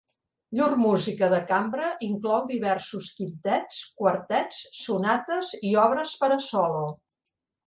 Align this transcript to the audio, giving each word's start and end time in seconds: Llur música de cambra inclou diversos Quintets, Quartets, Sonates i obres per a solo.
Llur 0.59 0.67
música 0.83 1.27
de 1.33 1.41
cambra 1.51 1.89
inclou 2.07 2.39
diversos 2.51 3.09
Quintets, 3.19 3.83
Quartets, 4.01 4.63
Sonates 4.81 5.53
i 5.71 5.77
obres 5.85 6.17
per 6.25 6.33
a 6.39 6.41
solo. 6.49 6.83